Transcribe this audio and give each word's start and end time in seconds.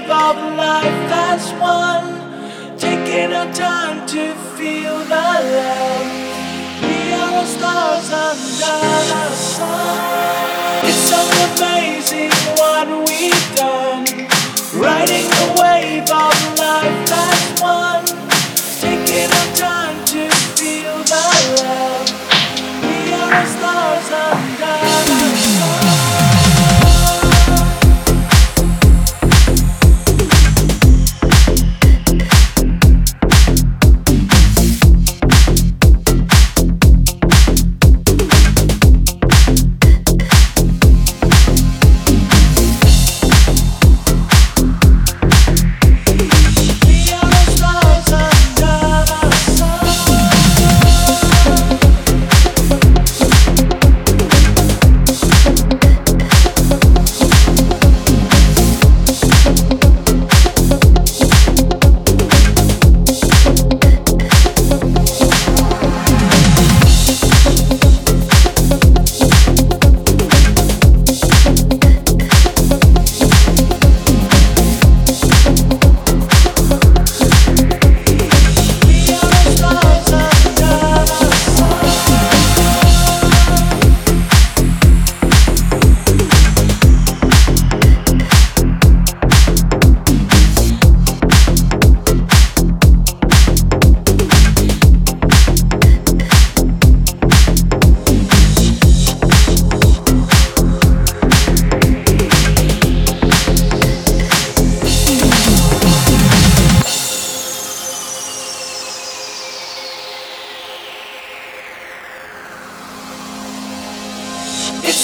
wave 0.00 0.10
of 0.10 0.36
life 0.56 1.12
as 1.12 1.52
one. 1.54 2.78
Taking 2.78 3.32
our 3.32 3.52
time 3.52 4.06
to 4.06 4.34
feel 4.56 4.98
the 4.98 5.26
love. 5.54 6.82
We 6.82 7.12
are 7.12 7.34
all 7.34 7.46
stars 7.46 8.10
under 8.12 8.78
the 9.10 9.30
sun. 9.34 10.49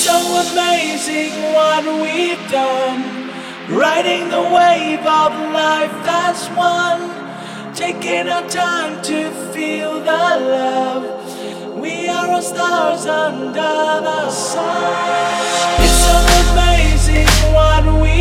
So 0.07 0.19
amazing 0.53 1.33
what 1.53 1.85
we've 2.01 2.45
done. 2.49 3.03
Riding 3.69 4.29
the 4.31 4.45
wave 4.59 5.05
of 5.21 5.33
life 5.53 5.95
that's 6.07 6.47
one. 6.51 7.03
Taking 7.75 8.29
our 8.29 8.49
time 8.49 9.03
to 9.03 9.31
feel 9.53 9.95
the 10.11 10.27
love. 10.55 11.05
We 11.81 12.09
are 12.09 12.31
all 12.31 12.43
stars 12.43 13.05
under 13.07 13.83
the 14.09 14.31
sun. 14.31 14.95
It's 15.85 15.99
so 16.07 16.17
amazing 16.53 17.27
what 17.57 17.85
we've 18.01 18.16